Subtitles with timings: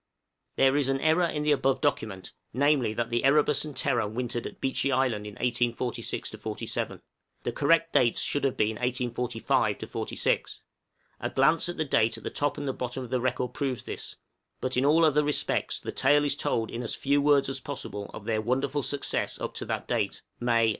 [0.55, 4.47] }There is an error in the above document, namely, that the 'Erebus' and 'Terror' wintered
[4.47, 6.31] at Beechey Island in 1846
[6.71, 7.03] 7,
[7.43, 9.87] the correct dates should have been 1845
[10.17, 10.63] 6;
[11.19, 14.15] a glance at the date at the top and bottom of the record proves this,
[14.59, 18.09] but in all other respects the tale is told in as few words as possible
[18.11, 20.69] of their wonderful success up to that date, May, 1847.